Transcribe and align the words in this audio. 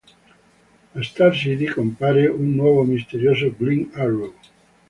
A 0.95 1.03
Star 1.03 1.35
City 1.41 1.67
compare 1.67 2.25
un 2.27 2.55
nuovo 2.55 2.81
misterioso 2.83 3.53
Green 3.55 3.91
Arrow. 3.93 4.33